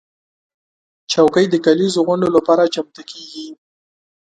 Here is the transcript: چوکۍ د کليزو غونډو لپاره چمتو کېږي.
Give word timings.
چوکۍ 1.11 1.45
د 1.49 1.55
کليزو 1.65 2.01
غونډو 2.07 2.27
لپاره 2.35 2.71
چمتو 2.75 3.01
کېږي. 3.11 3.47